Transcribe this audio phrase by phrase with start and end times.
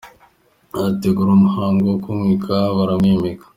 [0.73, 3.45] bategura imihango yo kumwimika baramwimika;